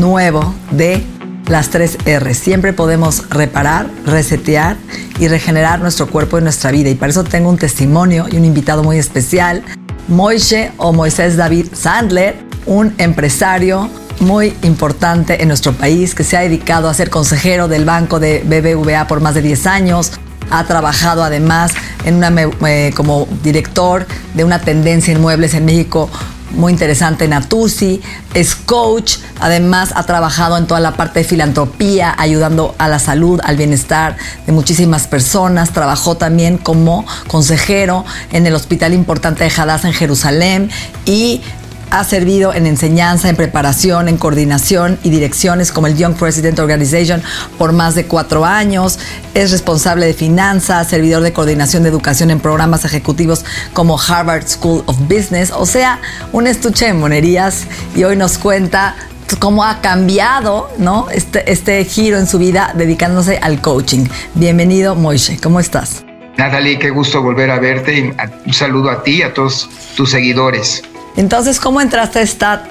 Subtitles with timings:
[0.00, 1.02] Nuevo de
[1.48, 2.34] las tres R.
[2.34, 4.76] Siempre podemos reparar, resetear
[5.18, 6.90] y regenerar nuestro cuerpo y nuestra vida.
[6.90, 9.62] Y para eso tengo un testimonio y un invitado muy especial,
[10.08, 13.88] Moishe o Moisés David Sandler, un empresario
[14.20, 18.42] muy importante en nuestro país que se ha dedicado a ser consejero del banco de
[18.44, 20.12] BBVA por más de 10 años.
[20.50, 21.72] Ha trabajado además
[22.04, 22.32] en una,
[22.66, 26.10] eh, como director de una tendencia inmuebles en México
[26.50, 28.00] muy interesante Natusi,
[28.34, 33.40] es coach, además ha trabajado en toda la parte de filantropía, ayudando a la salud,
[33.44, 39.88] al bienestar de muchísimas personas, trabajó también como consejero en el Hospital Importante de Hadassah
[39.88, 40.70] en Jerusalén
[41.04, 41.40] y
[41.90, 47.22] ha servido en enseñanza, en preparación, en coordinación y direcciones como el Young President Organization
[47.56, 48.98] por más de cuatro años.
[49.34, 54.82] Es responsable de finanzas, servidor de coordinación de educación en programas ejecutivos como Harvard School
[54.86, 55.50] of Business.
[55.50, 56.00] O sea,
[56.32, 58.94] un estuche de monerías y hoy nos cuenta
[59.38, 61.08] cómo ha cambiado ¿no?
[61.10, 64.06] este, este giro en su vida dedicándose al coaching.
[64.34, 65.38] Bienvenido, Moishe.
[65.42, 66.04] ¿Cómo estás?
[66.38, 68.14] Natalie, qué gusto volver a verte
[68.46, 70.84] un saludo a ti y a todos tus seguidores.
[71.16, 72.22] Entonces, ¿cómo entraste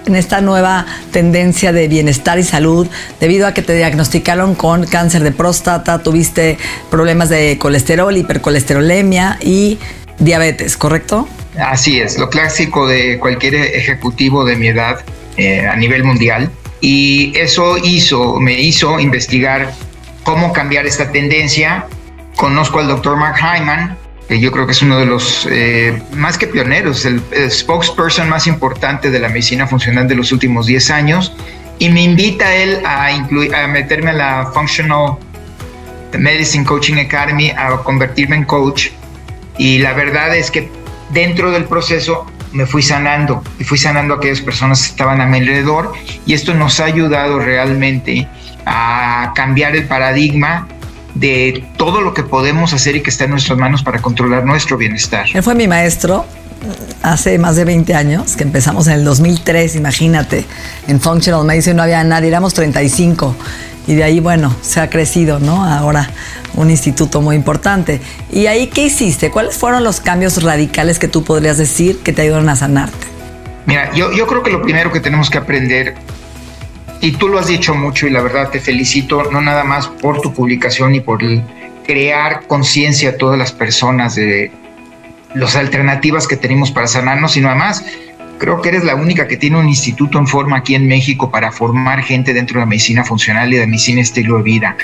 [0.06, 2.88] en esta nueva tendencia de bienestar y salud
[3.20, 6.58] debido a que te diagnosticaron con cáncer de próstata, tuviste
[6.90, 9.78] problemas de colesterol, hipercolesterolemia y
[10.20, 11.28] diabetes, ¿correcto?
[11.60, 15.00] Así es, lo clásico de cualquier ejecutivo de mi edad
[15.38, 16.52] eh, a nivel mundial.
[16.80, 19.74] Y eso hizo, me hizo investigar
[20.24, 21.86] cómo cambiar esta tendencia.
[22.36, 26.38] Conozco al doctor Mark Hyman, que yo creo que es uno de los eh, más
[26.38, 31.34] que pioneros, el, spokesperson más importante de la medicina funcional de los últimos 10 años,
[31.80, 35.18] y me invita a él a, incluir, a meterme a la Functional
[36.18, 38.90] Medicine Coaching Academy, a convertirme en coach,
[39.58, 40.70] y la verdad es que
[41.12, 45.26] dentro del proceso me fui sanando y fui sanando a aquellas personas que estaban a
[45.26, 45.94] mi alrededor
[46.26, 48.28] y esto nos ha ayudado realmente
[48.66, 50.68] a cambiar el paradigma
[51.20, 54.78] de todo lo que podemos hacer y que está en nuestras manos para controlar nuestro
[54.78, 55.26] bienestar.
[55.34, 56.26] Él fue mi maestro
[57.02, 60.46] hace más de 20 años, que empezamos en el 2003, imagínate,
[60.88, 63.36] en Functional Medicine no había nadie, éramos 35
[63.88, 65.64] y de ahí, bueno, se ha crecido, ¿no?
[65.64, 66.10] Ahora
[66.56, 68.02] un instituto muy importante.
[68.32, 69.32] ¿Y ahí qué hiciste?
[69.32, 73.08] ¿Cuáles fueron los cambios radicales que tú podrías decir que te ayudaron a sanarte?
[73.66, 75.96] Mira, yo, yo creo que lo primero que tenemos que aprender
[77.02, 80.22] y tú lo has dicho mucho y la verdad te felicito, no nada más por
[80.22, 81.22] tu publicación y por
[81.86, 84.52] crear conciencia a todas las personas de
[85.36, 87.86] las alternativas que tenemos para sanarnos, sino además
[88.38, 91.52] creo que eres la única que tiene un instituto en forma aquí en México para
[91.52, 94.78] formar gente dentro de la medicina funcional y de medicina estilo de vida.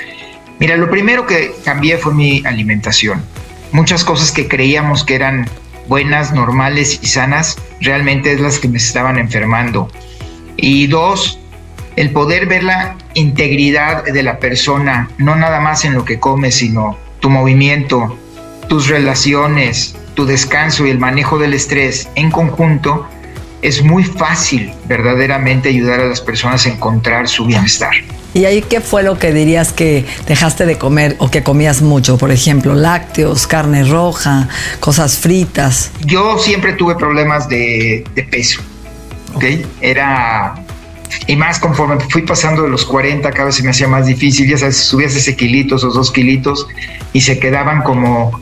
[0.58, 3.24] Mira, lo primero que cambié fue mi alimentación.
[3.72, 5.48] Muchas cosas que creíamos que eran
[5.88, 9.90] buenas, normales y sanas, realmente es las que me estaban enfermando.
[10.56, 11.40] Y dos,
[11.96, 16.50] el poder ver la integridad de la persona, no nada más en lo que come,
[16.50, 18.16] sino tu movimiento,
[18.68, 23.06] tus relaciones, tu descanso y el manejo del estrés en conjunto,
[23.62, 27.94] es muy fácil verdaderamente ayudar a las personas a encontrar su bienestar.
[28.34, 32.18] ¿Y ahí qué fue lo que dirías que dejaste de comer o que comías mucho?
[32.18, 34.48] Por ejemplo, lácteos, carne roja,
[34.80, 35.92] cosas fritas.
[36.04, 38.60] Yo siempre tuve problemas de, peso.
[39.34, 39.44] ¿ok?
[39.80, 40.56] Era
[41.26, 44.48] y más conforme fui pasando de los 40, cada vez se me hacía más difícil.
[44.48, 46.66] Ya sabes, subías ese kilitos o dos kilitos
[47.12, 48.40] y se quedaban como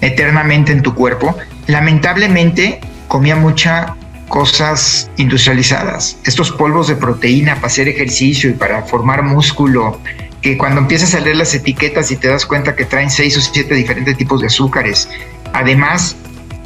[0.00, 1.36] eternamente en tu cuerpo.
[1.66, 3.92] Lamentablemente comía muchas
[4.28, 6.16] cosas industrializadas.
[6.24, 10.00] Estos polvos de proteína para hacer ejercicio y para formar músculo,
[10.40, 13.40] que cuando empiezas a leer las etiquetas y te das cuenta que traen seis o
[13.40, 15.08] siete diferentes tipos de azúcares.
[15.52, 16.16] Además,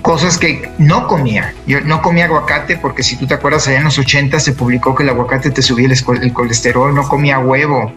[0.06, 1.52] cosas que no comía.
[1.66, 4.94] Yo no comía aguacate porque si tú te acuerdas, allá en los 80 se publicó
[4.94, 7.92] que el aguacate te subía el, colesterol, no comía huevo,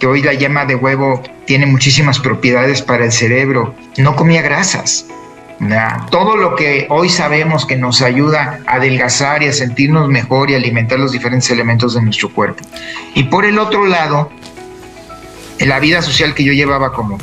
[0.00, 5.06] que hoy la yema de huevo tiene muchísimas propiedades para el cerebro, no comía grasas.
[6.10, 10.56] Todo lo que hoy sabemos que nos ayuda a adelgazar y a sentirnos mejor y
[10.56, 12.64] alimentar los diferentes elementos de nuestro cuerpo.
[13.14, 14.32] Y por el otro lado,
[15.60, 17.18] en la vida social que yo llevaba como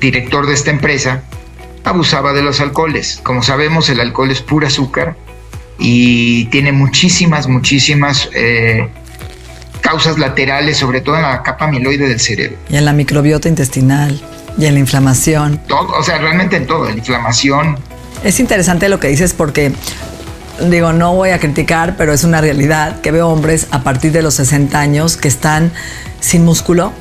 [0.00, 1.22] director de esta empresa,
[1.84, 3.20] abusaba de los alcoholes.
[3.22, 5.16] Como sabemos, el alcohol es pura azúcar
[5.78, 8.88] y tiene muchísimas, muchísimas eh,
[9.80, 12.56] causas laterales, sobre todo en la capa amiloide del cerebro.
[12.68, 14.20] Y en la microbiota intestinal,
[14.58, 15.60] y en la inflamación.
[15.68, 17.78] Todo, o sea, realmente en todo, en la inflamación.
[18.22, 19.72] Es interesante lo que dices porque
[20.70, 24.22] digo, no voy a criticar, pero es una realidad que veo hombres a partir de
[24.22, 25.72] los 60 años que están
[26.20, 26.92] sin músculo,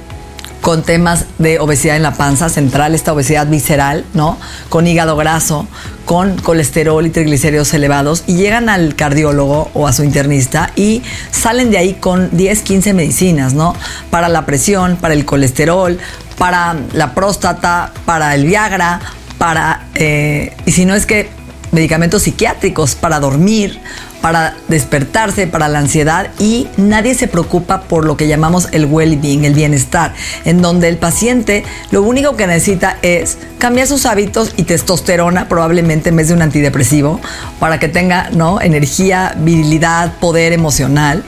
[0.64, 4.38] con temas de obesidad en la panza central, esta obesidad visceral, ¿no?
[4.70, 5.68] Con hígado graso,
[6.06, 11.70] con colesterol y triglicéridos elevados y llegan al cardiólogo o a su internista y salen
[11.70, 13.76] de ahí con 10, 15 medicinas, ¿no?
[14.10, 16.00] Para la presión, para el colesterol,
[16.38, 19.02] para la próstata, para el Viagra,
[19.38, 21.30] para, eh, y si no es que
[21.74, 23.82] medicamentos psiquiátricos para dormir,
[24.24, 29.44] para despertarse, para la ansiedad y nadie se preocupa por lo que llamamos el well-being,
[29.44, 30.14] el bienestar,
[30.46, 36.08] en donde el paciente lo único que necesita es cambiar sus hábitos y testosterona probablemente
[36.08, 37.20] en vez de un antidepresivo
[37.60, 38.62] para que tenga ¿no?
[38.62, 41.26] energía, virilidad, poder emocional.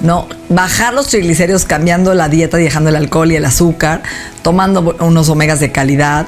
[0.00, 0.26] ¿no?
[0.48, 4.02] Bajar los triglicéridos cambiando la dieta, dejando el alcohol y el azúcar,
[4.40, 6.26] tomando unos omegas de calidad,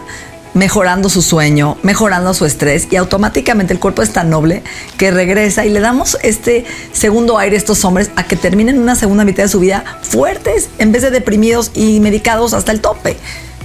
[0.54, 4.62] mejorando su sueño, mejorando su estrés y automáticamente el cuerpo es tan noble
[4.96, 8.94] que regresa y le damos este segundo aire a estos hombres a que terminen una
[8.94, 13.16] segunda mitad de su vida fuertes en vez de deprimidos y medicados hasta el tope.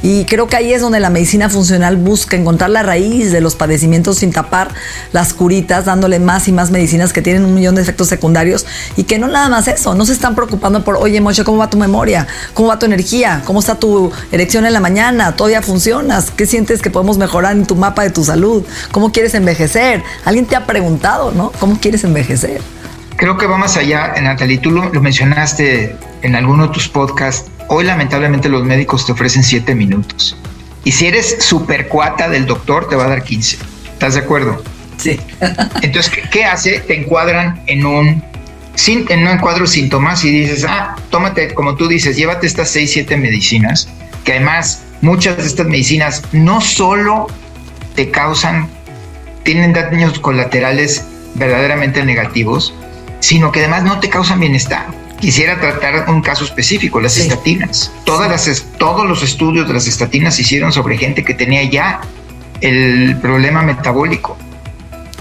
[0.08, 3.56] Y creo que ahí es donde la medicina funcional busca encontrar la raíz de los
[3.56, 4.70] padecimientos sin tapar
[5.14, 8.68] las curitas, dándole más y más medicinas que tienen un millón de efectos secundarios
[8.98, 11.72] y que no nada más eso, no se están preocupando por, oye, Moche, ¿cómo va
[11.72, 12.28] tu memoria?
[12.54, 13.42] ¿Cómo va tu energía?
[13.46, 15.36] ¿Cómo está tu erección en la mañana?
[15.36, 16.30] ¿Todavía funcionas?
[16.30, 18.64] ¿Qué sientes que podemos mejorar en tu mapa de tu salud?
[18.92, 20.04] ¿Cómo quieres envejecer?
[20.24, 21.52] Alguien te ha preguntado, ¿no?
[21.60, 22.62] ¿Cómo quieres envejecer?
[23.16, 27.50] Creo que va más allá, Natalie, tú lo, lo mencionaste en alguno de tus podcasts
[27.68, 30.38] Hoy lamentablemente los médicos te ofrecen 7 minutos.
[30.84, 33.58] Y si eres super cuata del doctor, te va a dar 15.
[33.94, 34.64] ¿Estás de acuerdo?
[34.98, 35.20] Sí.
[35.82, 36.80] Entonces, ¿qué, hace?
[36.80, 38.24] Te encuadran en un,
[38.88, 43.18] en un encuadro síntomas y dices, ah, tómate, como tú dices, llévate estas 6, 7
[43.18, 43.90] medicinas,
[44.24, 47.28] que además muchas de estas medicinas no solo
[47.96, 48.70] te causan,
[49.44, 52.74] tienen daños colaterales verdaderamente negativos,
[53.22, 54.86] sino que además no te causan bienestar.
[55.20, 57.92] Quisiera tratar un caso específico, las estatinas.
[58.04, 62.02] Todas las, todos los estudios de las estatinas se hicieron sobre gente que tenía ya
[62.62, 64.38] el problema metabólico,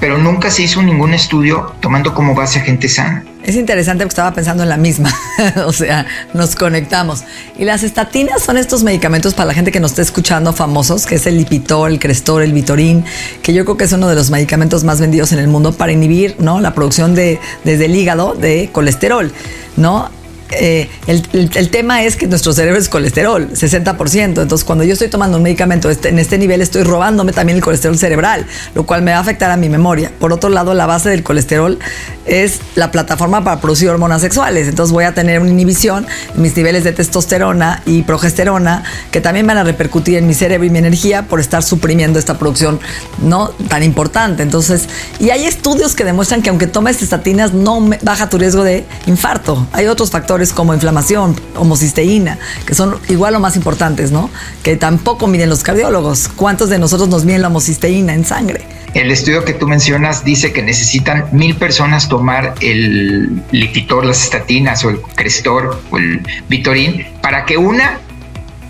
[0.04, 3.24] pero nunca se hizo ningún estudio tomando como base a gente sana.
[3.42, 5.10] Es interesante porque estaba pensando en la misma,
[5.66, 6.04] o sea,
[6.34, 7.24] nos conectamos.
[7.58, 11.14] Y las estatinas son estos medicamentos para la gente que nos está escuchando famosos, que
[11.14, 13.02] es el Lipitor, el Crestor, el Vitorin,
[13.40, 15.92] que yo creo que es uno de los medicamentos más vendidos en el mundo para
[15.92, 16.60] inhibir ¿no?
[16.60, 19.32] la producción de, desde el hígado de colesterol.
[19.78, 20.10] ¿no?
[20.54, 24.42] Eh, el, tema es que nuestro cerebro es colesterol, 60%.
[24.42, 27.64] Entonces, cuando yo estoy tomando un medicamento este, en este nivel, estoy robándome también el
[27.64, 30.12] colesterol cerebral, lo cual me va a afectar a mi memoria.
[30.18, 31.78] Por otro lado, la base del colesterol
[32.26, 34.68] es la plataforma para producir hormonas sexuales.
[34.68, 39.46] Entonces, voy a tener una inhibición en mis niveles de testosterona y progesterona que también
[39.46, 42.80] van a repercutir en mi cerebro y mi energía por estar suprimiendo esta producción
[43.23, 44.42] no tan importante.
[44.42, 48.84] Entonces, y hay estudios que demuestran que aunque tomes estatinas, no baja tu riesgo de
[49.06, 49.66] infarto.
[49.73, 54.30] Hay otros factores como inflamación, homocisteína, que son igual o más importantes, ¿no?
[54.62, 56.28] Que tampoco miden los cardiólogos.
[56.28, 58.64] ¿Cuántos de nosotros nos miden la homocisteína en sangre?
[58.94, 64.84] El estudio que tú mencionas dice que necesitan mil personas tomar el Lipitor, las estatinas
[64.84, 67.98] o el Crestor o el Vitorin para que una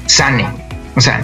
[0.07, 0.47] sane.
[0.97, 1.21] O sea,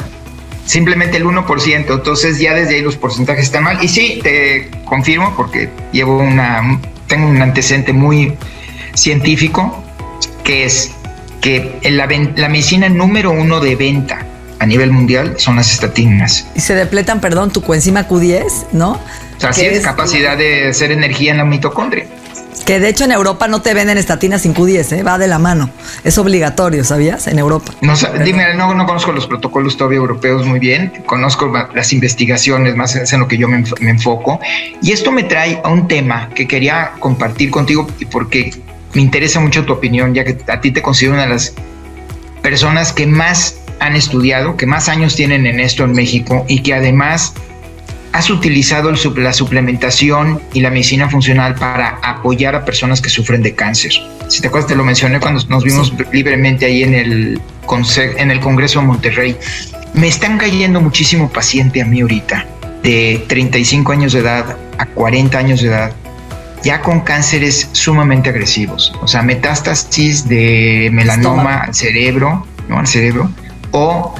[0.66, 1.94] simplemente el 1%.
[1.94, 3.82] Entonces ya desde ahí los porcentajes están mal.
[3.82, 8.34] Y sí, te confirmo porque llevo una, tengo un antecedente muy
[8.94, 9.82] científico
[10.50, 10.90] que es
[11.40, 14.26] que la, la medicina número uno de venta
[14.58, 16.44] a nivel mundial son las estatinas.
[16.56, 18.94] Y se depletan, perdón, tu coenzima Q10, ¿no?
[18.94, 19.00] O
[19.40, 22.06] sea, sí es capacidad de hacer energía en la mitocondria.
[22.66, 25.02] Que de hecho en Europa no te venden estatinas sin Q10, ¿eh?
[25.04, 25.70] va de la mano.
[26.02, 27.28] Es obligatorio, ¿sabías?
[27.28, 27.72] En Europa.
[27.80, 32.96] No, dime, no, no conozco los protocolos todavía europeos muy bien, conozco las investigaciones, más
[32.96, 34.40] en lo que yo me, me enfoco.
[34.82, 38.50] Y esto me trae a un tema que quería compartir contigo porque
[38.94, 41.54] me interesa mucho tu opinión, ya que a ti te considero una de las
[42.42, 46.74] personas que más han estudiado, que más años tienen en esto en México y que
[46.74, 47.34] además
[48.12, 53.54] has utilizado la suplementación y la medicina funcional para apoyar a personas que sufren de
[53.54, 53.92] cáncer.
[54.28, 57.40] Si te acuerdas, te lo mencioné cuando nos vimos libremente ahí en el,
[58.16, 59.36] en el Congreso de Monterrey.
[59.94, 62.46] Me están cayendo muchísimo paciente a mí ahorita,
[62.82, 65.92] de 35 años de edad a 40 años de edad,
[66.62, 72.78] ya con cánceres sumamente agresivos, o sea, metástasis de melanoma al cerebro, ¿no?
[72.78, 73.30] Al cerebro,
[73.70, 74.14] o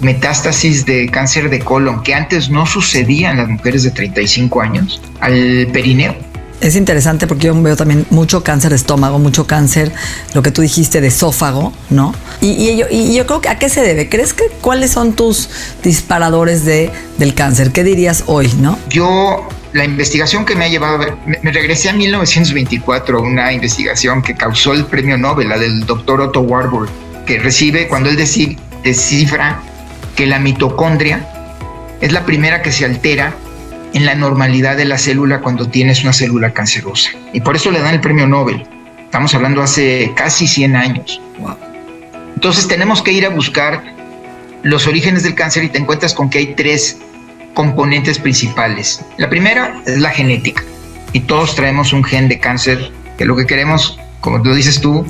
[0.00, 5.00] metástasis de cáncer de colon, que antes no sucedía en las mujeres de 35 años,
[5.20, 6.14] al perineo.
[6.60, 9.92] Es interesante porque yo veo también mucho cáncer de estómago, mucho cáncer,
[10.32, 12.14] lo que tú dijiste de esófago, ¿no?
[12.40, 14.08] Y, yo, y yo, creo que a qué se debe.
[14.08, 15.50] ¿Crees que cuáles son tus
[15.82, 17.72] disparadores de, del cáncer?
[17.72, 18.78] ¿Qué dirías hoy, no?
[18.88, 24.34] Yo la investigación que me ha llevado, me, me regresé a 1924, una investigación que
[24.34, 26.88] causó el premio Nobel, la del doctor Otto Warburg,
[27.26, 29.60] que recibe cuando él descifra
[30.14, 31.28] que la mitocondria
[32.00, 33.34] es la primera que se altera
[33.94, 37.10] en la normalidad de la célula cuando tienes una célula cancerosa.
[37.32, 38.64] Y por eso le dan el premio Nobel.
[39.04, 41.20] Estamos hablando hace casi 100 años.
[42.36, 43.82] Entonces tenemos que ir a buscar
[44.62, 46.98] los orígenes del cáncer y te encuentras con que hay tres
[47.54, 49.04] componentes principales.
[49.16, 50.62] La primera es la genética.
[51.12, 55.06] Y todos traemos un gen de cáncer que lo que queremos, como tú dices tú,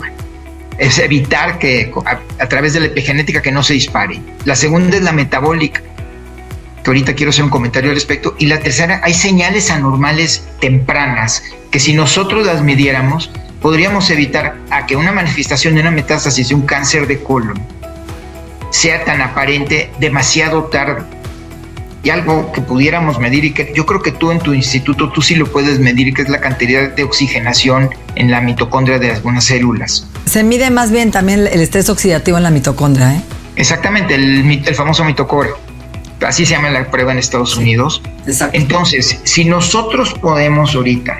[0.78, 1.90] es evitar que
[2.38, 4.20] a, través de la epigenética que no se dispare.
[4.44, 5.80] La segunda es la metabólica,
[6.82, 8.34] que ahorita quiero hacer un comentario al respecto.
[8.38, 13.30] Y la tercera, hay señales anormales tempranas que si nosotros las midiéramos,
[13.62, 17.60] podríamos evitar a que una manifestación de una metástasis de un cáncer de colon
[18.70, 21.13] sea tan aparente demasiado tarde
[22.04, 25.23] y algo que pudiéramos medir y que yo creo que tú en tu instituto tú
[25.23, 29.44] sí lo puedes medir, que es la cantidad de oxigenación en la mitocondria de algunas
[29.44, 30.06] células.
[30.26, 33.20] Se mide más bien también el estrés oxidativo en la mitocondria, ¿eh?
[33.56, 35.54] Exactamente, el, el famoso mitocondria.
[36.20, 38.02] Así se llama la prueba en Estados Unidos.
[38.26, 38.56] Exacto.
[38.56, 41.18] Entonces, si nosotros podemos ahorita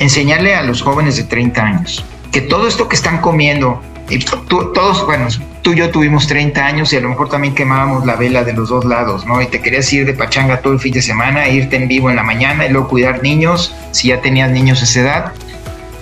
[0.00, 5.04] enseñarle a los jóvenes de 30 años que todo esto que están comiendo, y todos,
[5.06, 5.26] bueno,
[5.62, 8.54] tú y yo tuvimos 30 años y a lo mejor también quemábamos la vela de
[8.54, 9.40] los dos lados, ¿no?
[9.42, 12.16] Y te querías ir de pachanga todo el fin de semana, irte en vivo en
[12.16, 15.32] la mañana y luego cuidar niños, si ya tenías niños a esa edad,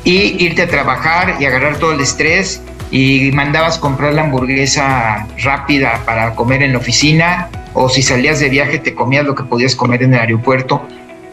[0.04, 6.02] y irte a trabajar y agarrar todo el estrés y mandabas comprar la hamburguesa rápida
[6.04, 9.74] para comer en la oficina o si salías de viaje te comías lo que podías
[9.74, 10.86] comer en el aeropuerto.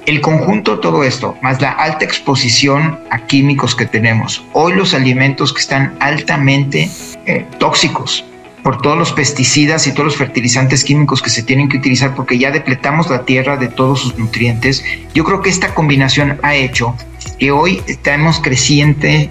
[0.05, 4.93] El conjunto de todo esto, más la alta exposición a químicos que tenemos, hoy los
[4.93, 6.89] alimentos que están altamente
[7.25, 8.25] eh, tóxicos
[8.63, 12.37] por todos los pesticidas y todos los fertilizantes químicos que se tienen que utilizar porque
[12.37, 14.83] ya depletamos la tierra de todos sus nutrientes,
[15.13, 16.95] yo creo que esta combinación ha hecho
[17.39, 19.29] que hoy estamos creciente,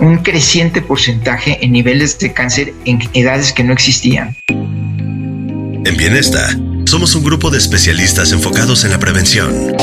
[0.00, 4.36] un creciente porcentaje en niveles de cáncer en edades que no existían.
[4.48, 6.48] En Bienesta,
[6.94, 9.74] somos un grupo de especialistas enfocados en la prevención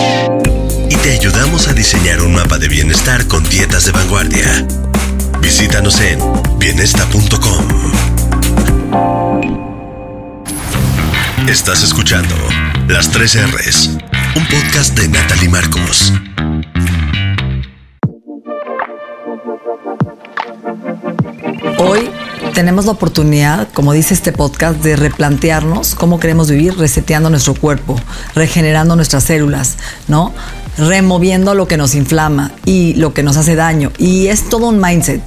[0.89, 4.65] y te ayudamos a diseñar un mapa de bienestar con dietas de vanguardia
[5.41, 6.19] Visítanos en
[6.57, 7.67] bienesta.com.
[11.49, 12.33] Estás escuchando
[12.87, 13.89] Las 3 R's,
[14.37, 16.13] un podcast de Natalie Marcos.
[21.77, 22.09] Hoy
[22.61, 27.95] tenemos la oportunidad, como dice este podcast, de replantearnos cómo queremos vivir reseteando nuestro cuerpo,
[28.35, 29.77] regenerando nuestras células,
[30.07, 30.31] ¿no?
[30.77, 33.91] removiendo lo que nos inflama y lo que nos hace daño.
[33.97, 35.23] Y es todo un mindset,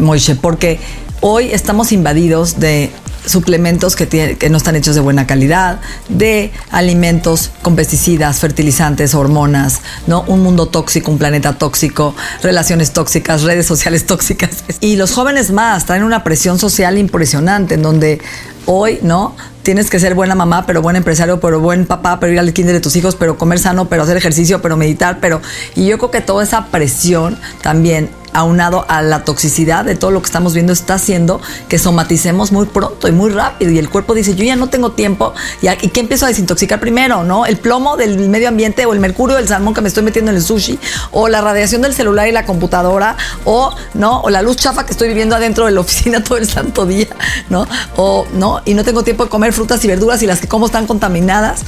[0.00, 0.80] Moishe, porque
[1.20, 2.90] hoy estamos invadidos de
[3.26, 9.80] suplementos que, que, no están hechos de buena calidad, de alimentos con pesticidas, fertilizantes, hormonas,
[10.06, 10.22] ¿no?
[10.26, 14.64] Un mundo tóxico, un planeta tóxico, relaciones tóxicas, redes sociales tóxicas.
[14.80, 18.20] Y los jóvenes más traen una presión social impresionante en donde
[18.66, 19.34] hoy, ¿no?
[19.62, 22.74] tienes que ser buena mamá, pero buen empresario, pero buen papá, pero ir al kinder
[22.74, 25.40] de tus hijos, pero comer sano, pero hacer ejercicio, pero meditar, pero...
[25.74, 30.20] Y yo creo que toda esa presión también aunado a la toxicidad de todo lo
[30.22, 33.70] que estamos viendo, está haciendo que somaticemos muy pronto y muy rápido.
[33.70, 35.34] Y el cuerpo dice, yo ya no tengo tiempo.
[35.60, 37.24] ¿Y, ¿y qué empiezo a desintoxicar primero?
[37.24, 37.46] ¿No?
[37.46, 40.36] El plomo del medio ambiente o el mercurio del salmón que me estoy metiendo en
[40.36, 40.78] el sushi
[41.10, 44.20] o la radiación del celular y la computadora o, ¿no?
[44.20, 47.08] O la luz chafa que estoy viviendo adentro de la oficina todo el santo día,
[47.50, 47.66] ¿no?
[47.96, 48.60] O, ¿no?
[48.64, 51.62] Y no tengo tiempo de comer frutas y verduras y las que como están contaminadas.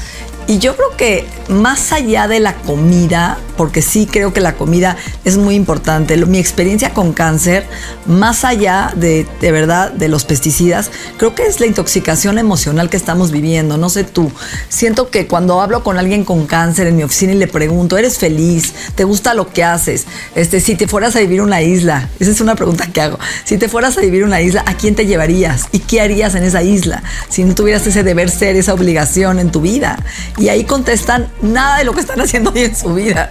[0.46, 4.96] Y yo creo que más allá de la comida, porque sí creo que la comida
[5.24, 7.64] es muy importante, mi experiencia con cáncer,
[8.04, 12.96] más allá de, de verdad de los pesticidas, creo que es la intoxicación emocional que
[12.98, 13.78] estamos viviendo.
[13.78, 14.30] No sé tú,
[14.68, 18.18] siento que cuando hablo con alguien con cáncer en mi oficina y le pregunto, ¿eres
[18.18, 18.74] feliz?
[18.94, 20.06] ¿Te gusta lo que haces?
[20.34, 23.18] Este, si te fueras a vivir una isla, esa es una pregunta que hago.
[23.44, 25.68] Si te fueras a vivir una isla, ¿a quién te llevarías?
[25.72, 29.50] ¿Y qué harías en esa isla si no tuvieras ese deber ser, esa obligación en
[29.50, 29.98] tu vida?
[30.36, 33.30] Y ahí contestan nada de lo que están haciendo hoy en su vida.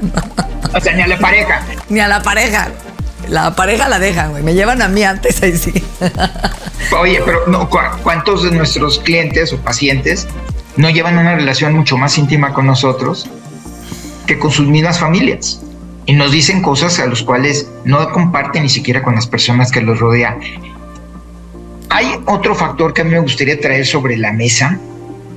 [0.74, 1.62] O sea, ni a la pareja.
[1.90, 2.70] Ni a la pareja.
[3.28, 4.44] La pareja la dejan, güey.
[4.44, 5.84] Me llevan a mí antes, ahí sí.
[7.00, 7.70] Oye, pero no,
[8.04, 10.28] ¿cuántos de nuestros clientes o pacientes
[10.78, 13.30] no llevan una relación mucho más íntima con nosotros
[14.28, 15.62] que con sus mismas familias?
[16.06, 19.82] Y nos dicen cosas a las cuales no comparten ni siquiera con las personas que
[19.82, 20.40] los rodean.
[21.90, 24.80] Hay otro factor que a mí me gustaría traer sobre la mesa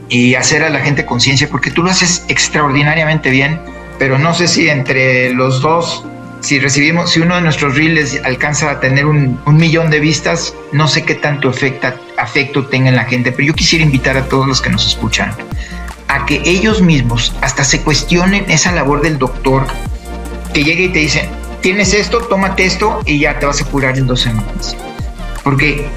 [0.09, 3.61] y hacer a la gente conciencia, porque tú lo haces extraordinariamente bien,
[3.99, 6.05] pero no sé si entre los dos
[6.41, 10.87] si recibimos, si uno de nuestros reels alcanza a tener un, millón de vistas, no
[10.87, 14.47] sé qué tanto afecta, afecto tenga en la gente, pero yo quisiera invitar a todos
[14.47, 15.35] los que nos escuchan
[16.09, 19.67] a que ellos mismos hasta se cuestionen esa labor del doctor
[20.55, 21.29] que llegue y te dice,
[21.63, 24.77] tienes esto, tómate esto y ya te vas a curar en dos semanas.
[25.43, 25.89] Porque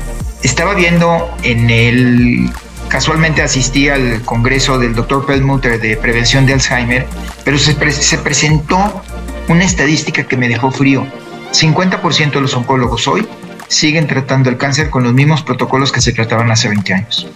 [0.41, 2.49] estaba viendo en el
[2.89, 7.07] casualmente asistí al congreso del doctor Perlmutter de prevención de Alzheimer,
[7.45, 9.03] pero se, se presentó
[9.47, 11.07] una estadística que me dejó frío.
[11.53, 13.27] 50% de los oncólogos hoy
[13.67, 17.27] siguen tratando el cáncer con los mismos protocolos que se trataban hace 20 años.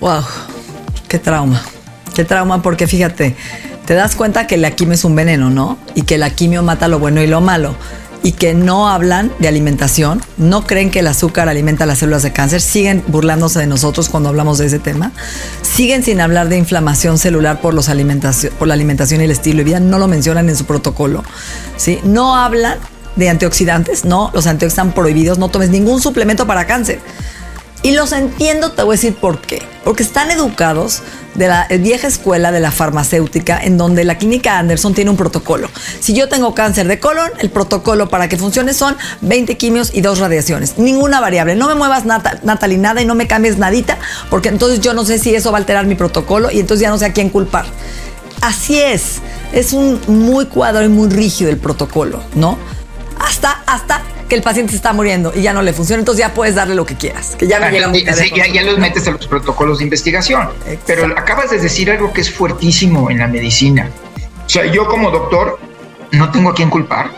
[0.00, 0.24] Wow,
[1.08, 1.62] qué trauma.
[2.14, 3.36] Qué trauma porque fíjate,
[3.86, 5.78] te das cuenta que la quimio es un veneno, ¿no?
[5.94, 7.74] Y que la quimio mata lo bueno y lo malo
[8.22, 12.32] y que no hablan de alimentación, no creen que el azúcar alimenta las células de
[12.32, 15.12] cáncer, siguen burlándose de nosotros cuando hablamos de ese tema,
[15.62, 19.58] siguen sin hablar de inflamación celular por, los alimentación, por la alimentación y el estilo
[19.58, 21.24] de vida, no lo mencionan en su protocolo,
[21.76, 21.98] ¿sí?
[22.04, 22.78] no hablan
[23.16, 27.00] de antioxidantes, no, los antioxidantes están prohibidos, no tomes ningún suplemento para cáncer.
[27.82, 29.62] Y los entiendo, te voy a decir por qué.
[29.82, 31.02] Porque están educados
[31.34, 35.68] de la vieja escuela de la farmacéutica, en donde la clínica Anderson tiene un protocolo.
[35.98, 40.00] Si yo tengo cáncer de colon, el protocolo para que funcione son 20 quimios y
[40.00, 40.78] dos radiaciones.
[40.78, 41.56] Ninguna variable.
[41.56, 43.98] No me muevas, Natalie, nada y no me cambies nadita,
[44.30, 46.90] porque entonces yo no sé si eso va a alterar mi protocolo y entonces ya
[46.90, 47.66] no sé a quién culpar.
[48.40, 49.20] Así es.
[49.52, 52.58] Es un muy cuadro y muy rígido el protocolo, ¿no?
[53.18, 56.54] Hasta, hasta que el paciente está muriendo y ya no le funciona, entonces ya puedes
[56.54, 57.92] darle lo que quieras, que ya no llega
[58.50, 60.48] ya, los metes a los protocolos de investigación.
[60.86, 63.90] Pero acabas de decir algo que es fuertísimo en la medicina.
[64.46, 65.58] O sea, yo como doctor
[66.12, 67.10] no tengo a quién culpar.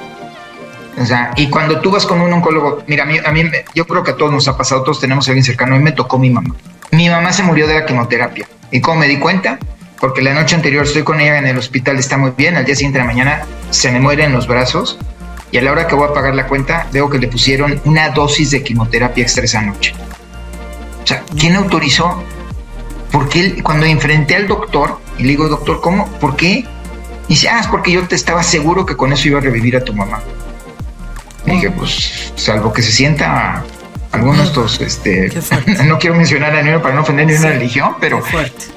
[1.01, 3.45] O sea, y cuando tú vas con un oncólogo, mira, a mí, a mí,
[3.77, 5.85] yo creo que a todos nos ha pasado, todos tenemos a alguien cercano, a mí
[5.85, 6.53] me tocó mi mamá.
[6.91, 8.49] Mi mamá se murió de la quimioterapia.
[8.73, 9.61] ¿Y cómo me di cuenta?
[10.01, 12.75] Porque la noche anterior estoy con ella en el hospital, está muy bien, al día
[12.75, 14.99] siguiente de la mañana se me muere en los brazos
[15.55, 18.09] y a la hora que voy a pagar la cuenta veo que le pusieron una
[18.09, 19.95] dosis de quimioterapia extra esa noche.
[21.05, 22.25] O sea, ¿quién autorizó?
[23.13, 26.09] Porque él, cuando enfrenté al doctor y le digo, doctor, ¿cómo?
[26.19, 26.65] ¿Por qué?
[27.29, 29.77] Y dice, ah, es porque yo te estaba seguro que con eso iba a revivir
[29.77, 30.25] a tu mamá.
[31.47, 33.63] Y dije, pues, salvo que se sienta
[34.11, 35.31] algunos dos, este,
[35.85, 38.21] no quiero mencionar a ninguno para no ofender ni una religión, pero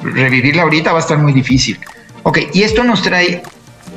[0.04, 1.80] revivirla ahorita va a estar muy difícil.
[2.22, 3.42] Ok, y esto nos trae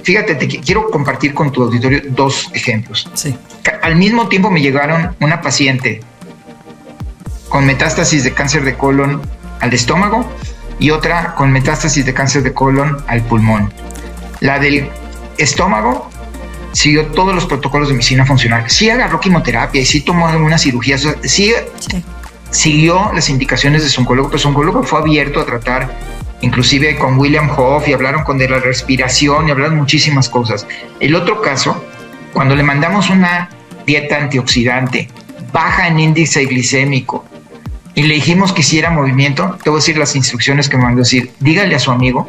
[0.02, 3.08] Fíjate, te quiero compartir con tu auditorio dos ejemplos.
[3.14, 3.34] Sí.
[3.82, 6.00] Al mismo tiempo me llegaron una paciente
[7.48, 9.20] con metástasis de cáncer de colon
[9.60, 10.26] al estómago
[10.78, 13.72] y otra con metástasis de cáncer de colon al pulmón.
[14.40, 14.88] La del
[15.36, 16.08] estómago
[16.72, 18.70] siguió todos los protocolos de medicina funcional.
[18.70, 21.06] Sí agarró quimioterapia y sí tomó algunas cirugías.
[21.22, 22.04] Sí, sí.
[22.50, 25.94] siguió las indicaciones de su oncólogo, pero su oncólogo fue abierto a tratar
[26.40, 30.66] inclusive con William Hoff y hablaron con de la respiración y hablaron muchísimas cosas.
[30.98, 31.84] El otro caso,
[32.32, 33.48] cuando le mandamos una
[33.86, 35.08] dieta antioxidante,
[35.52, 37.24] baja en índice glicémico,
[37.94, 41.00] y le dijimos que hiciera movimiento, te voy a decir las instrucciones que me mandó
[41.00, 42.28] a decir, dígale a su amigo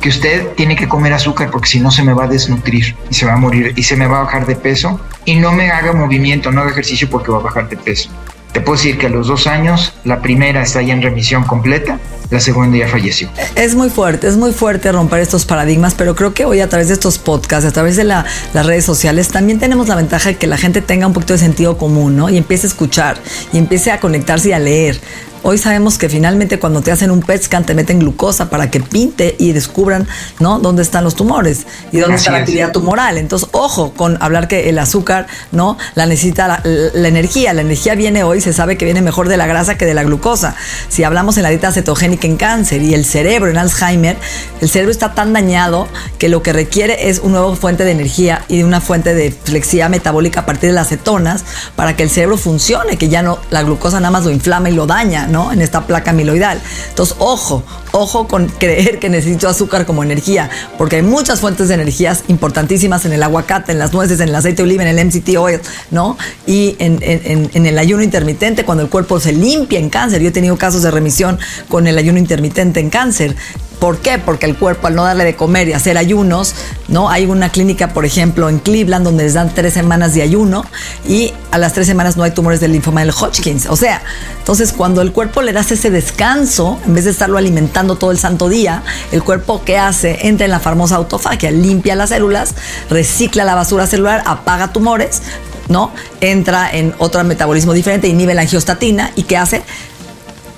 [0.00, 3.14] que usted tiene que comer azúcar porque si no se me va a desnutrir y
[3.14, 5.70] se va a morir y se me va a bajar de peso y no me
[5.70, 8.10] haga movimiento, no haga ejercicio porque va a bajar de peso.
[8.52, 11.98] Te puedo decir que a los dos años la primera está ya en remisión completa,
[12.30, 13.30] la segunda ya falleció.
[13.54, 16.88] Es muy fuerte, es muy fuerte romper estos paradigmas, pero creo que hoy a través
[16.88, 20.46] de estos podcasts, a través de las redes sociales, también tenemos la ventaja de que
[20.46, 22.28] la gente tenga un poquito de sentido común, ¿no?
[22.28, 23.18] Y empiece a escuchar
[23.52, 25.00] y empiece a conectarse y a leer.
[25.42, 28.80] Hoy sabemos que finalmente cuando te hacen un PET scan te meten glucosa para que
[28.80, 30.06] pinte y descubran,
[30.40, 30.58] ¿no?
[30.58, 33.18] Dónde están los tumores y dónde está la actividad tumoral.
[33.18, 35.78] Entonces, ojo con hablar que el azúcar, ¿no?
[35.94, 37.52] La necesita la, energía.
[37.54, 40.02] La energía viene hoy, se sabe que viene mejor de la grasa que de la
[40.02, 40.56] glucosa.
[40.88, 44.16] Si hablamos en la dieta cetogénica en cáncer y el cerebro en Alzheimer,
[44.60, 48.44] el cerebro está tan dañado que lo que requiere es una nueva fuente de energía
[48.48, 51.44] y una fuente de flexibilidad metabólica a partir de las cetonas
[51.76, 54.72] para que el cerebro funcione, que ya no la glucosa nada más lo inflama y
[54.72, 55.26] lo daña.
[55.26, 55.52] ¿no?
[55.52, 56.60] En esta placa amiloidal.
[56.88, 61.74] Entonces, ojo, ojo con creer que necesito azúcar como energía, porque hay muchas fuentes de
[61.74, 65.06] energías importantísimas en el aguacate, en las nueces, en el aceite de oliva, en el
[65.06, 66.16] MCT oil, ¿no?
[66.46, 70.22] Y en, el ayuno intermitente, cuando el cuerpo se limpia en cáncer.
[70.22, 73.36] Yo he tenido casos de remisión con el ayuno intermitente en cáncer.
[73.78, 74.18] ¿Por qué?
[74.18, 76.54] Porque el cuerpo al no darle de comer y hacer ayunos,
[76.88, 77.10] ¿no?
[77.10, 80.64] Hay una clínica, por ejemplo, en Cleveland donde les dan tres semanas de ayuno
[81.06, 83.66] y a las tres semanas no hay tumores del linfoma del Hodgkins.
[83.66, 84.02] O sea,
[84.38, 88.18] entonces cuando el cuerpo le das ese descanso, en vez de estarlo alimentando todo el
[88.18, 90.26] santo día, el cuerpo ¿qué hace?
[90.26, 92.54] Entra en la famosa autofagia, limpia las células,
[92.90, 95.22] recicla la basura celular, apaga tumores,
[95.68, 95.92] ¿no?
[96.20, 99.62] Entra en otro metabolismo diferente, inhibe la angiostatina y ¿qué hace?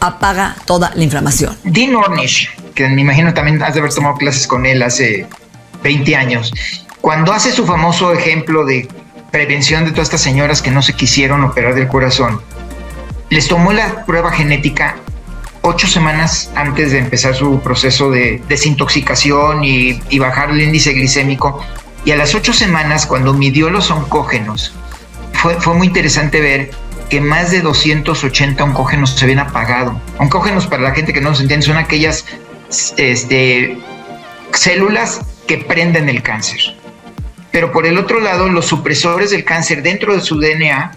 [0.01, 1.55] Apaga toda la inflamación.
[1.65, 5.27] Dean Ornish que me imagino también has de haber tomado clases con él hace
[5.83, 6.53] 20 años,
[7.01, 8.88] cuando hace su famoso ejemplo de
[9.31, 12.40] prevención de todas estas señoras que no se quisieron operar del corazón,
[13.31, 14.97] les tomó la prueba genética
[15.62, 21.62] ocho semanas antes de empezar su proceso de desintoxicación y, y bajar el índice glicémico.
[22.05, 24.73] Y a las ocho semanas, cuando midió los oncógenos,
[25.35, 26.71] fue, fue muy interesante ver
[27.11, 30.01] que más de 280 oncógenos se habían apagado.
[30.19, 32.25] Oncógenos, para la gente que no nos entiende, son aquellas
[32.97, 33.79] este,
[34.53, 36.61] células que prenden el cáncer.
[37.51, 40.93] Pero por el otro lado, los supresores del cáncer dentro de su DNA,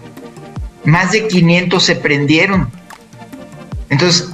[0.84, 2.70] más de 500 se prendieron.
[3.90, 4.30] Entonces,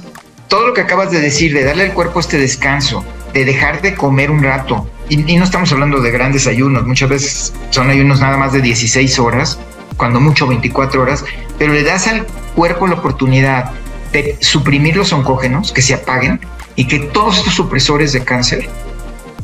[0.47, 3.95] todo lo que acabas de decir, de darle al cuerpo este descanso, de dejar de
[3.95, 8.37] comer un rato, y, no estamos hablando de grandes ayunos, muchas veces son ayunos nada
[8.37, 9.59] más de 16 horas,
[9.97, 11.25] cuando mucho 24 horas,
[11.57, 12.25] pero le das al
[12.55, 13.71] cuerpo la oportunidad
[14.13, 16.39] de suprimir los oncógenos, que se apaguen,
[16.75, 18.67] y que todos estos supresores de cáncer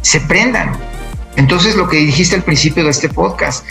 [0.01, 0.77] se prendan.
[1.35, 3.65] Entonces, lo que dijiste al principio de este podcast,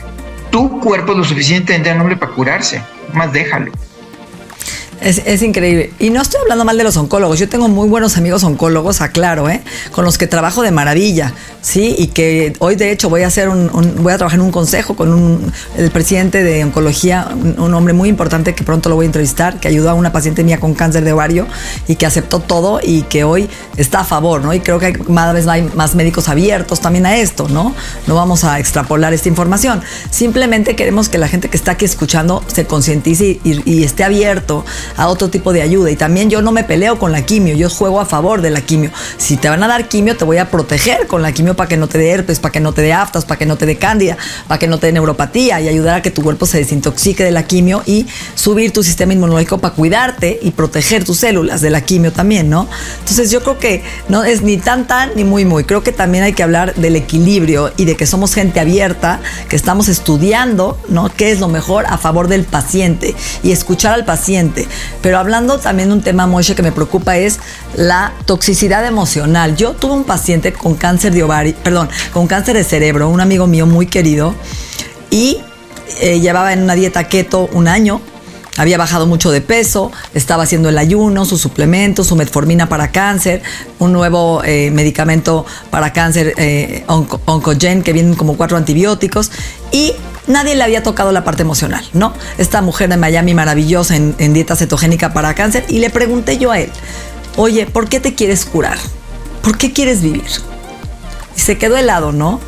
[0.51, 3.73] tu cuerpo es lo suficientemente nombre para curarse, más déjalo.
[5.01, 5.92] Es, increíble.
[5.99, 7.38] Y no estoy hablando mal de los oncólogos.
[7.38, 9.62] Yo tengo muy buenos amigos oncólogos, aclaro, ¿eh?
[9.92, 11.35] con los que trabajo de maravilla,
[11.66, 11.96] ¿sí?
[11.98, 14.94] Y que hoy, de hecho, voy a hacer un, voy a trabajar en un consejo
[14.94, 19.07] con un, el presidente de oncología, un, hombre muy importante que pronto lo voy a
[19.07, 21.48] entrevistar, que ayudó a una paciente mía con cáncer de ovario
[21.88, 24.55] y que aceptó todo y que hoy está a favor, ¿no?
[24.55, 27.74] Y creo que cada vez hay más médicos abiertos también a esto, ¿no?
[28.07, 29.83] No vamos a extrapolar esta información.
[30.11, 34.64] Simplemente queremos que la gente que está aquí escuchando se concientice y, y esté abierto
[34.96, 35.90] a otro tipo de ayuda.
[35.90, 38.61] Y también yo no me peleo con la quimio, yo juego a favor de la
[38.61, 38.92] quimio.
[39.18, 41.77] Si te van a dar quimio, te voy a proteger con la quimio para que
[41.77, 43.77] no te dé herpes, para que no te dé aftas, para que no te dé
[43.77, 44.16] cándida,
[44.47, 47.31] para que no te dé neuropatía y ayudar a que tu cuerpo se desintoxique de
[47.31, 51.81] la quimio y subir tu sistema inmunológico para cuidarte y proteger tus células de la
[51.81, 52.69] quimio también, ¿no?
[53.01, 55.64] Entonces yo creo que no es ni tan tan ni muy muy.
[55.64, 59.57] Creo que también hay que hablar del equilibrio y de que somos gente abierta, que
[59.57, 61.09] estamos estudiando, ¿no?
[61.09, 63.14] ¿Qué es lo mejor a favor del paciente?
[63.42, 64.66] Y escuchar al paciente.
[65.03, 67.38] Pero hablando también de un tema, Moishe, que me preocupa es
[67.77, 69.57] la toxicidad emocional.
[69.57, 73.46] Yo tuve un paciente con cáncer de ovario, perdón, con cáncer de cerebro, un amigo
[73.46, 74.35] mío muy querido,
[75.11, 75.38] y
[76.00, 78.00] eh, llevaba en una dieta keto un año,
[78.56, 83.42] había bajado mucho de peso, estaba haciendo el ayuno, sus suplementos, su metformina para cáncer,
[83.78, 89.30] un nuevo eh, medicamento para cáncer, eh, Oncogen, que vienen como cuatro antibióticos,
[89.72, 89.92] y
[90.26, 92.14] nadie le había tocado la parte emocional, ¿no?
[92.38, 96.59] Esta mujer de Miami maravillosa en, dieta cetogénica para cáncer y le pregunté yo a
[96.59, 96.70] él,
[97.37, 98.78] oye, ¿por qué te quieres curar?
[99.42, 100.24] ¿Por qué quieres vivir?
[101.37, 102.40] Y se quedó helado, ¿no?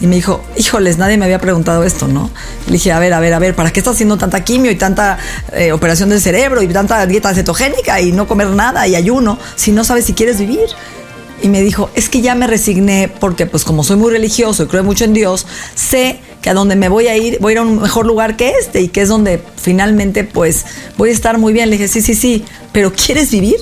[0.00, 2.30] Y me dijo, híjoles, nadie me había preguntado esto, ¿no?
[2.66, 4.76] le dije, a ver, a ver, a ver, ¿para qué estás haciendo tanta quimio y
[4.76, 5.18] tanta
[5.52, 9.72] eh, operación del cerebro y tanta dieta cetogénica y no comer nada y ayuno si
[9.72, 10.66] no sabes si quieres vivir?
[11.42, 14.66] Y me dijo, es que ya me resigné porque pues como soy muy religioso y
[14.66, 17.58] creo mucho en Dios, sé que a donde me voy a ir, voy a ir
[17.58, 20.64] a un mejor lugar que este y que es donde finalmente pues
[20.96, 21.68] voy a estar muy bien.
[21.68, 23.56] Le dije, sí, sí, sí, pero ¿quieres vivir?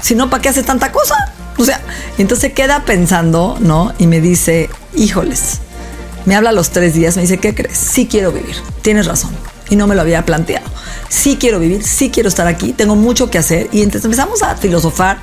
[0.00, 1.14] Si no, ¿para qué haces tanta cosa?
[1.58, 1.80] O sea,
[2.18, 3.92] entonces queda pensando, ¿no?
[3.98, 5.58] Y me dice, híjoles,
[6.24, 7.76] me habla a los tres días, me dice, ¿qué crees?
[7.76, 9.30] Sí quiero vivir, tienes razón.
[9.70, 10.66] Y no me lo había planteado.
[11.12, 13.68] Sí quiero vivir, sí quiero estar aquí, tengo mucho que hacer.
[13.70, 15.18] Y entonces empezamos a filosofar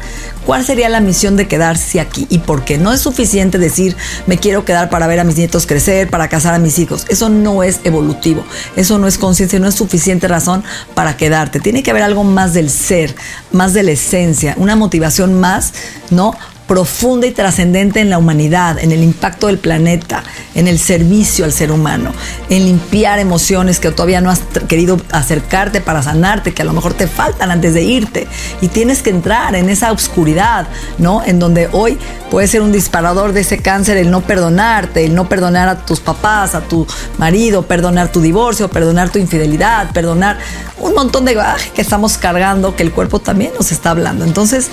[0.45, 2.77] cuál sería la misión de quedarse aquí y por qué.
[2.77, 3.97] No es suficiente decir,
[4.27, 7.07] me quiero quedar para ver a mis nietos crecer, para casar a mis hijos.
[7.09, 8.43] Eso no es evolutivo,
[8.75, 11.59] eso no es conciencia, no es suficiente razón para quedarte.
[11.59, 13.15] Tiene que haber algo más del ser,
[13.51, 15.73] más de la esencia, una motivación más,
[16.11, 16.35] ¿no?
[16.69, 21.51] Profunda y trascendente en la humanidad, en el impacto del planeta, en el servicio al
[21.51, 22.13] ser humano,
[22.51, 26.93] en limpiar emociones que todavía no has querido acercarte para sanarte, que a lo mejor
[26.93, 28.27] te faltan antes de irte.
[28.61, 30.67] Y tienes que entrar en esa oscuridad,
[30.99, 31.23] ¿no?
[31.25, 31.97] En donde hoy
[32.29, 35.99] puede ser un disparador de ese cáncer el no perdonarte, el no perdonar a tus
[35.99, 36.85] papás, a tu
[37.17, 40.37] marido, perdonar tu divorcio, perdonar tu infidelidad, perdonar
[40.77, 41.35] un montón de
[41.73, 44.23] que estamos cargando, que el cuerpo también nos está hablando.
[44.23, 44.69] Entonces,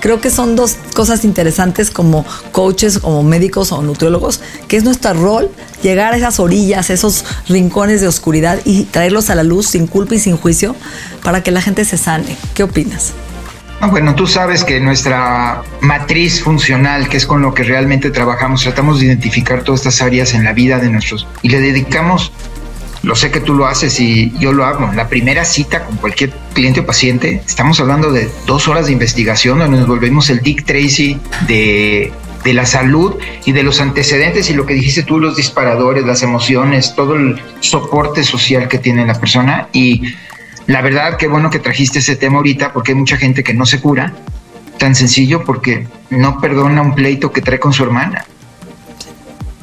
[0.00, 5.14] creo que son dos cosas interesantes como coaches, como médicos o nutriólogos, que es nuestro
[5.14, 5.50] rol
[5.82, 10.14] llegar a esas orillas, esos rincones de oscuridad y traerlos a la luz sin culpa
[10.14, 10.74] y sin juicio
[11.22, 12.36] para que la gente se sane.
[12.54, 13.12] ¿Qué opinas?
[13.90, 18.98] bueno, tú sabes que nuestra matriz funcional, que es con lo que realmente trabajamos, tratamos
[18.98, 22.32] de identificar todas estas áreas en la vida de nuestros y le dedicamos,
[23.02, 26.32] lo sé que tú lo haces y yo lo hago, la primera cita con cualquier
[26.56, 30.64] cliente o paciente, estamos hablando de dos horas de investigación donde nos volvemos el Dick
[30.64, 32.10] Tracy de,
[32.42, 33.14] de la salud
[33.44, 37.38] y de los antecedentes y lo que dijiste tú, los disparadores, las emociones, todo el
[37.60, 40.14] soporte social que tiene la persona y
[40.66, 43.66] la verdad, qué bueno que trajiste ese tema ahorita, porque hay mucha gente que no
[43.66, 44.14] se cura.
[44.78, 48.24] Tan sencillo porque no perdona un pleito que trae con su hermana.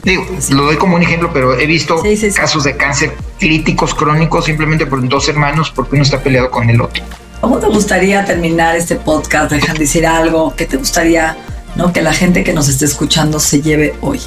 [0.03, 2.01] Digo, lo doy como un ejemplo, pero he visto
[2.35, 6.81] casos de cáncer críticos, crónicos, simplemente por dos hermanos, porque uno está peleado con el
[6.81, 7.03] otro.
[7.39, 9.51] ¿Cómo te gustaría terminar este podcast?
[9.51, 10.55] Dejan decir algo.
[10.55, 11.37] ¿Qué te gustaría
[11.75, 11.91] ¿no?
[11.91, 14.19] que la gente que nos esté escuchando se lleve hoy?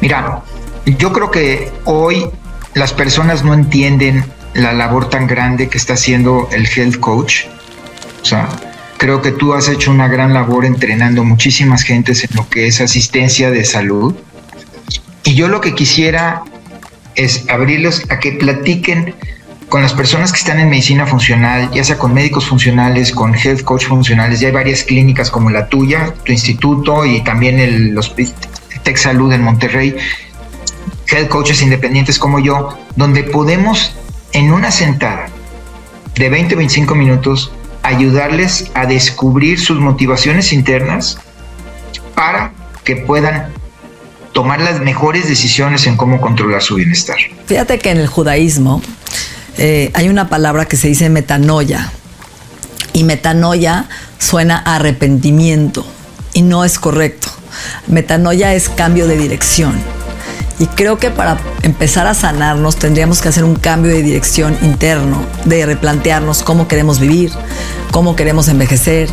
[0.00, 0.42] Mira,
[0.84, 2.26] yo creo que hoy
[2.74, 7.46] las personas no entienden la labor tan grande que está haciendo el health coach.
[8.22, 8.48] O sea,
[8.98, 12.80] creo que tú has hecho una gran labor entrenando muchísimas gentes en lo que es
[12.80, 14.14] asistencia de salud.
[15.28, 16.42] Y yo lo que quisiera
[17.14, 19.14] es abrirlos a que platiquen
[19.68, 23.62] con las personas que están en medicina funcional, ya sea con médicos funcionales, con health
[23.62, 24.40] coach funcionales.
[24.40, 28.34] Ya hay varias clínicas como la tuya, tu instituto y también el Hospital
[28.82, 29.94] Tech Salud en Monterrey,
[31.08, 33.94] health coaches independientes como yo, donde podemos
[34.32, 35.26] en una sentada
[36.14, 41.18] de 20 o 25 minutos ayudarles a descubrir sus motivaciones internas
[42.14, 43.57] para que puedan
[44.38, 47.16] tomar las mejores decisiones en cómo controlar su bienestar.
[47.46, 48.80] Fíjate que en el judaísmo
[49.56, 51.90] eh, hay una palabra que se dice metanoia
[52.92, 53.88] y metanoia
[54.20, 55.84] suena a arrepentimiento
[56.34, 57.26] y no es correcto.
[57.88, 59.74] Metanoia es cambio de dirección.
[60.60, 65.20] Y creo que para empezar a sanarnos tendríamos que hacer un cambio de dirección interno,
[65.46, 67.32] de replantearnos cómo queremos vivir,
[67.90, 69.08] cómo queremos envejecer,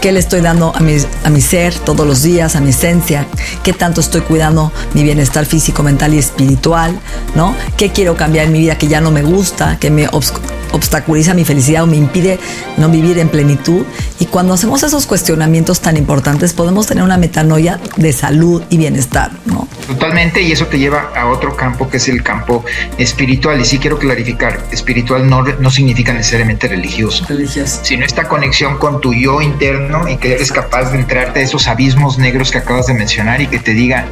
[0.00, 3.26] qué le estoy dando a mi, a mi ser todos los días, a mi esencia,
[3.62, 6.98] qué tanto estoy cuidando mi bienestar físico, mental y espiritual,
[7.34, 7.54] ¿no?
[7.76, 11.44] ¿Qué quiero cambiar en mi vida que ya no me gusta, que me obstaculiza mi
[11.44, 12.38] felicidad o me impide
[12.76, 13.84] no vivir en plenitud?
[14.20, 19.32] Y cuando hacemos esos cuestionamientos tan importantes, podemos tener una metanoia de salud y bienestar,
[19.46, 19.66] ¿no?
[19.86, 22.64] Totalmente, y eso te lleva a otro campo que es el campo
[22.98, 23.60] espiritual.
[23.60, 29.00] Y sí quiero clarificar, espiritual no, no significa necesariamente religioso, religioso, sino esta conexión con
[29.00, 32.86] tu yo interno y que eres capaz de entrarte a esos abismos negros que acabas
[32.86, 34.06] de mencionar y que te diga,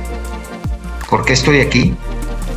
[1.10, 1.94] ¿por qué estoy aquí?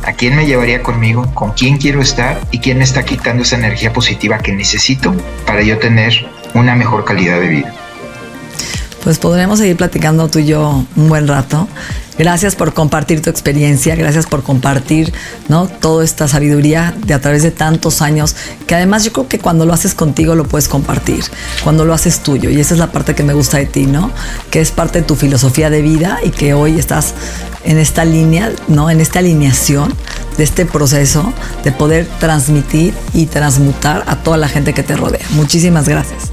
[0.04, 1.30] ¿A quién me llevaría conmigo?
[1.34, 2.40] ¿Con quién quiero estar?
[2.50, 5.14] ¿Y quién me está quitando esa energía positiva que necesito
[5.46, 7.74] para yo tener una mejor calidad de vida?
[9.02, 11.66] Pues podremos seguir platicando tú y yo un buen rato.
[12.18, 15.10] Gracias por compartir tu experiencia, gracias por compartir
[15.48, 15.68] ¿no?
[15.68, 18.36] toda esta sabiduría de a través de tantos años,
[18.66, 21.24] que además yo creo que cuando lo haces contigo lo puedes compartir,
[21.64, 24.10] cuando lo haces tuyo, y esa es la parte que me gusta de ti, ¿no?
[24.50, 27.14] Que es parte de tu filosofía de vida y que hoy estás
[27.64, 28.90] en esta línea, ¿no?
[28.90, 29.94] En esta alineación
[30.36, 31.32] de este proceso
[31.64, 35.24] de poder transmitir y transmutar a toda la gente que te rodea.
[35.30, 36.32] Muchísimas gracias.